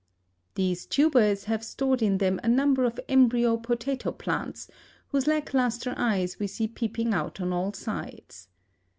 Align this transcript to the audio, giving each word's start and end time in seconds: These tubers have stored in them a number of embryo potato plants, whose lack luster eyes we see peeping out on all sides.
These 0.55 0.87
tubers 0.87 1.43
have 1.43 1.63
stored 1.63 2.01
in 2.01 2.17
them 2.17 2.39
a 2.41 2.47
number 2.47 2.85
of 2.85 2.99
embryo 3.07 3.55
potato 3.55 4.11
plants, 4.11 4.67
whose 5.09 5.27
lack 5.27 5.53
luster 5.53 5.93
eyes 5.95 6.39
we 6.39 6.47
see 6.47 6.67
peeping 6.67 7.13
out 7.13 7.39
on 7.39 7.53
all 7.53 7.71
sides. 7.73 8.47